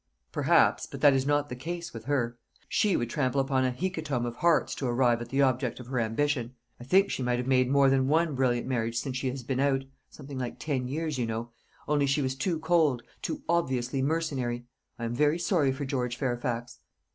"Perhaps; 0.31 0.87
but 0.87 1.01
that 1.01 1.13
is 1.13 1.27
not 1.27 1.47
the 1.49 1.55
case 1.55 1.93
with 1.93 2.05
her. 2.05 2.35
She 2.67 2.97
would 2.97 3.07
trample 3.11 3.39
upon 3.39 3.65
a 3.65 3.69
hecatomb 3.69 4.25
of 4.25 4.37
hearts 4.37 4.73
to 4.73 4.87
arrive 4.87 5.21
at 5.21 5.29
the 5.29 5.43
object 5.43 5.79
of 5.79 5.85
her 5.85 5.99
ambition. 5.99 6.55
I 6.79 6.85
think 6.85 7.11
she 7.11 7.21
might 7.21 7.37
have 7.37 7.45
made 7.47 7.69
more 7.69 7.87
than 7.87 8.07
one 8.07 8.33
brilliant 8.33 8.65
marriage 8.65 8.97
since 8.97 9.15
she 9.15 9.29
has 9.29 9.43
been 9.43 9.59
out 9.59 9.83
something 10.09 10.39
like 10.39 10.57
ten 10.57 10.87
years, 10.87 11.19
you 11.19 11.27
know 11.27 11.51
only 11.87 12.07
she 12.07 12.23
was 12.23 12.33
too 12.33 12.57
cold, 12.57 13.03
too 13.21 13.43
obviously 13.47 14.01
mercenary. 14.01 14.65
I 14.97 15.05
am 15.05 15.13
very 15.13 15.37
sorry 15.37 15.71
for 15.71 15.85
George 15.85 16.17
Fairfax." 16.17 16.79